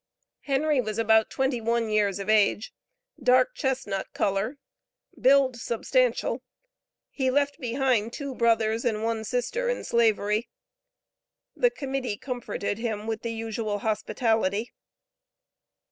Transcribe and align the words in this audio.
Henry 0.39 0.81
was 0.81 0.97
about 0.97 1.29
twenty 1.29 1.61
one 1.61 1.87
years 1.87 2.17
of 2.17 2.27
age, 2.27 2.73
dark 3.21 3.53
chesnut 3.55 4.13
color, 4.13 4.57
build 5.21 5.57
substantial. 5.57 6.41
He 7.11 7.29
left 7.29 7.59
behind 7.59 8.11
two 8.11 8.33
brothers 8.33 8.83
and 8.83 9.03
one 9.03 9.23
sister 9.23 9.69
in 9.69 9.83
Slavery. 9.83 10.49
The 11.55 11.69
Committee 11.69 12.17
comforted 12.17 12.79
him 12.79 13.05
with 13.05 13.21
the 13.21 13.31
usual 13.31 13.77
hospitality. 13.77 14.71